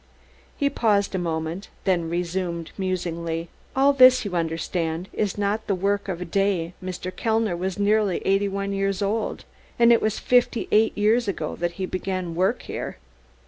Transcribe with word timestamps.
He 0.57 0.67
paused 0.67 1.13
a 1.13 1.19
moment, 1.19 1.67
then 1.83 2.09
resumed 2.09 2.71
musingly: 2.75 3.49
"All 3.75 3.93
this, 3.93 4.25
you 4.25 4.33
understand, 4.35 5.09
is 5.13 5.37
not 5.37 5.67
the 5.67 5.75
work 5.75 6.07
of 6.07 6.19
a 6.19 6.25
day 6.25 6.73
Mr. 6.83 7.15
Kellner 7.15 7.55
was 7.55 7.77
nearly 7.77 8.17
eighty 8.25 8.47
one 8.49 8.73
years 8.73 9.03
old, 9.03 9.45
and 9.77 9.93
it 9.93 10.01
was 10.01 10.17
fifty 10.17 10.67
eight 10.71 10.97
years 10.97 11.27
ago 11.27 11.55
that 11.57 11.73
he 11.73 11.85
began 11.85 12.33
work 12.33 12.63
here. 12.63 12.97